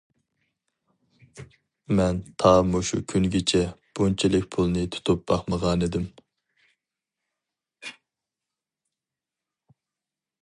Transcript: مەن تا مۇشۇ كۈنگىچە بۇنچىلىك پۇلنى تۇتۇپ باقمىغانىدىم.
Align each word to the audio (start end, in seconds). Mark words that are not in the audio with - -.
مەن 1.99 2.21
تا 2.43 2.53
مۇشۇ 2.69 2.99
كۈنگىچە 3.13 3.61
بۇنچىلىك 3.99 4.47
پۇلنى 4.55 4.85
تۇتۇپ 4.95 5.21
باقمىغانىدىم. 5.31 6.09